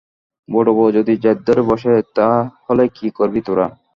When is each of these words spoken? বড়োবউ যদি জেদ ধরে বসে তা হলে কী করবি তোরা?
বড়োবউ 0.49 0.85
যদি 0.97 1.13
জেদ 1.23 1.37
ধরে 1.47 1.61
বসে 1.69 1.93
তা 2.15 2.29
হলে 2.65 2.83
কী 2.95 3.07
করবি 3.17 3.41
তোরা? 3.47 3.67